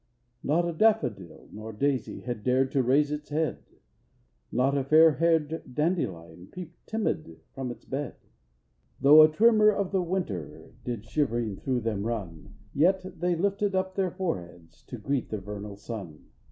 Not 0.41 0.67
a 0.67 0.73
daffodil 0.73 1.49
nor 1.51 1.71
daisy 1.71 2.21
Had 2.21 2.43
dared 2.43 2.71
to 2.71 2.81
raise 2.81 3.11
its 3.11 3.29
head; 3.29 3.59
Not 4.51 4.75
a 4.75 4.83
fairhaired 4.83 5.75
dandelion 5.75 6.47
Peeped 6.51 6.87
timid 6.87 7.41
from 7.53 7.69
its 7.69 7.85
bed; 7.85 8.15
THE 8.19 8.23
CROCUSES. 8.23 8.27
5 8.95 9.03
Though 9.03 9.21
a 9.21 9.27
tremor 9.31 9.69
of 9.69 9.91
the 9.91 10.01
winter 10.01 10.73
Did 10.83 11.05
shivering 11.05 11.57
through 11.57 11.81
them 11.81 12.01
run; 12.07 12.55
Yet 12.73 13.19
they 13.19 13.35
lifted 13.35 13.75
up 13.75 13.93
their 13.93 14.09
foreheads 14.09 14.81
To 14.85 14.97
greet 14.97 15.29
the 15.29 15.37
vernal 15.37 15.75
sun. 15.75 16.31